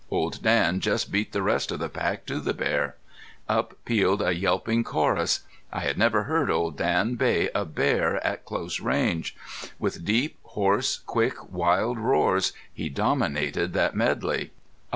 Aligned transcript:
Old 0.09 0.41
Dan 0.41 0.79
just 0.79 1.11
beat 1.11 1.31
the 1.31 1.43
rest 1.43 1.71
of 1.71 1.77
the 1.77 1.87
pack 1.87 2.25
to 2.25 2.39
the 2.39 2.55
bear. 2.55 2.95
Up 3.47 3.75
pealed 3.85 4.23
a 4.23 4.33
yelping 4.33 4.83
chorus. 4.83 5.41
I 5.71 5.81
had 5.81 5.95
never 5.95 6.23
heard 6.23 6.49
Old 6.49 6.75
Dan 6.75 7.13
bay 7.13 7.51
a 7.53 7.65
bear 7.65 8.15
at 8.25 8.43
close 8.43 8.79
range. 8.79 9.35
With 9.77 10.03
deep, 10.03 10.39
hoarse, 10.41 10.97
quick, 11.05 11.53
wild 11.53 11.99
roars 11.99 12.51
he 12.73 12.89
dominated 12.89 13.73
that 13.73 13.93
medley. 13.95 14.49